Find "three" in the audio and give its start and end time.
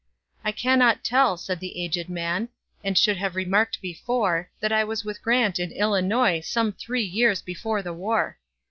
6.73-7.03